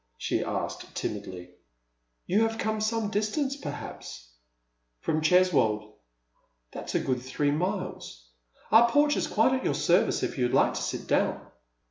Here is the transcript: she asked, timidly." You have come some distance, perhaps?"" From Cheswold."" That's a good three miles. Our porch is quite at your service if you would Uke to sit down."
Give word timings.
she 0.17 0.43
asked, 0.43 0.95
timidly." 0.95 1.51
You 2.25 2.41
have 2.47 2.57
come 2.57 2.81
some 2.81 3.11
distance, 3.11 3.55
perhaps?"" 3.55 4.29
From 5.03 5.21
Cheswold."" 5.21 5.93
That's 6.73 6.95
a 6.95 6.99
good 6.99 7.21
three 7.21 7.51
miles. 7.51 8.25
Our 8.71 8.89
porch 8.89 9.15
is 9.15 9.27
quite 9.27 9.53
at 9.53 9.63
your 9.63 9.75
service 9.75 10.23
if 10.23 10.39
you 10.39 10.45
would 10.49 10.59
Uke 10.59 10.73
to 10.73 10.81
sit 10.81 11.05
down." 11.05 11.39